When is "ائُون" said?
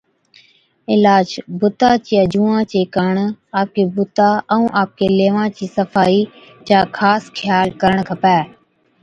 4.53-4.67